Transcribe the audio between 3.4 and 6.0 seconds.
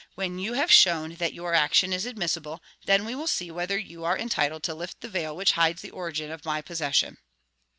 whether you are entitled to lift the veil which hides the